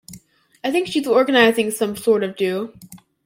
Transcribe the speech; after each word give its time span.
I 0.63 0.71
think 0.71 0.87
she's 0.87 1.05
organising 1.05 1.69
some 1.69 1.95
sort 1.95 2.23
of 2.23 2.35
do. 2.35 2.73